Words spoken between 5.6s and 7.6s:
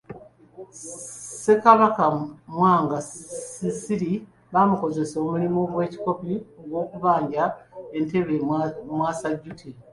gy’ekikopi gw'okubajja